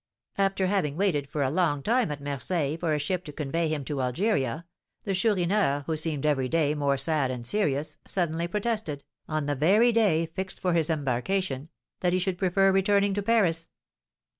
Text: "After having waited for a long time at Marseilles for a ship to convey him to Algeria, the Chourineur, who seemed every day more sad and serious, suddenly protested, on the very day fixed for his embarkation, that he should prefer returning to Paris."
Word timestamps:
"After 0.39 0.65
having 0.65 0.97
waited 0.97 1.29
for 1.29 1.43
a 1.43 1.51
long 1.51 1.83
time 1.83 2.09
at 2.09 2.23
Marseilles 2.23 2.79
for 2.79 2.95
a 2.95 2.97
ship 2.97 3.23
to 3.25 3.31
convey 3.31 3.67
him 3.67 3.85
to 3.85 4.01
Algeria, 4.01 4.65
the 5.03 5.13
Chourineur, 5.13 5.83
who 5.85 5.95
seemed 5.95 6.25
every 6.25 6.49
day 6.49 6.73
more 6.73 6.97
sad 6.97 7.29
and 7.29 7.45
serious, 7.45 7.97
suddenly 8.03 8.47
protested, 8.47 9.03
on 9.29 9.45
the 9.45 9.53
very 9.53 9.91
day 9.91 10.25
fixed 10.25 10.59
for 10.59 10.73
his 10.73 10.89
embarkation, 10.89 11.69
that 11.99 12.13
he 12.13 12.17
should 12.17 12.39
prefer 12.39 12.71
returning 12.71 13.13
to 13.13 13.21
Paris." 13.21 13.69